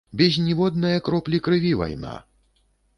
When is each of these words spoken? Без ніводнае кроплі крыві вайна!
Без 0.19 0.37
ніводнае 0.45 0.95
кроплі 1.09 1.43
крыві 1.47 1.77
вайна! 1.85 2.19